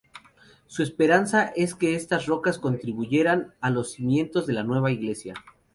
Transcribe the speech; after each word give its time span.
Su 0.65 0.81
esperanza 0.81 1.53
es 1.55 1.75
que 1.75 1.93
estas 1.93 2.25
rocas 2.25 2.57
contribuyeran 2.57 3.53
a 3.61 3.69
los 3.69 3.91
cimientos 3.91 4.47
de 4.47 4.53
la 4.53 4.63
nueva 4.63 4.91
iglesia. 4.91 5.35